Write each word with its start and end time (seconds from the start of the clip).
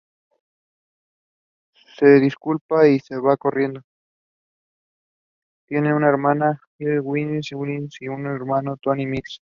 Tiene 5.67 5.93
una 5.93 6.07
hermana, 6.09 6.59
Hilary 6.79 7.01
Mills 7.03 7.51
Loomis, 7.51 8.01
y 8.01 8.07
un 8.07 8.25
hermano, 8.25 8.77
Tony 8.77 9.05
Mills. 9.05 9.41